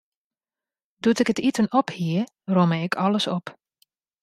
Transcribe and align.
Doe't 1.01 1.19
ik 1.19 1.27
it 1.29 1.37
iten 1.47 1.71
op 1.71 1.89
hie, 1.89 2.23
romme 2.43 2.77
ik 2.81 2.95
alles 2.95 3.27
op. 3.27 3.57